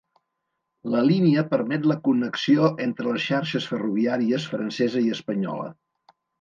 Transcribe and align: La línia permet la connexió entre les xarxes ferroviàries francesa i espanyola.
La 0.93 1.03
línia 1.09 1.43
permet 1.51 1.85
la 1.91 1.97
connexió 2.07 2.71
entre 2.87 3.07
les 3.11 3.27
xarxes 3.29 3.69
ferroviàries 3.75 4.51
francesa 4.57 5.07
i 5.07 5.17
espanyola. 5.21 5.73